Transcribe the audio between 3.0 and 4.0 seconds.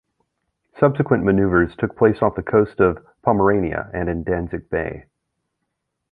Pomerania